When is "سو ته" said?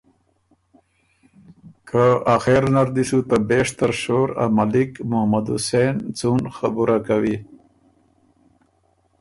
3.09-3.37